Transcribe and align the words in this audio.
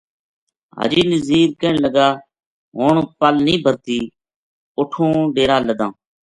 حاجی 0.75 1.01
نزیر 1.11 1.49
کہن 1.59 1.75
لگا 1.85 2.07
ہن 2.77 2.97
پَل 3.19 3.35
نیہہ 3.45 3.63
برہتی 3.63 3.99
اُٹھوں 4.79 5.13
ڈیرا 5.35 5.57
لداں 5.67 5.91